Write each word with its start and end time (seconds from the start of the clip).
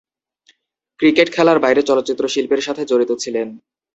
Cricket 0.99 1.27
খেলার 1.33 1.57
বাইরে 1.59 1.81
চলচ্চিত্র 1.83 2.23
শিল্পের 2.27 2.61
সাথে 2.61 2.81
জড়িত 2.85 3.11
ছিলেন। 3.19 3.47